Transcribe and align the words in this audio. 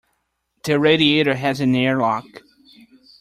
The 0.63 0.79
radiator 0.79 1.35
has 1.35 1.59
an 1.59 1.75
air 1.75 1.99
lock. 1.99 2.25